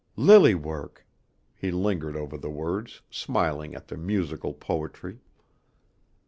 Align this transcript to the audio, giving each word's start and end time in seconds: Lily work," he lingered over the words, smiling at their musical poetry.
Lily 0.17 0.55
work," 0.55 1.05
he 1.53 1.69
lingered 1.69 2.15
over 2.17 2.35
the 2.35 2.49
words, 2.49 3.03
smiling 3.11 3.75
at 3.75 3.87
their 3.89 3.99
musical 3.99 4.51
poetry. 4.51 5.19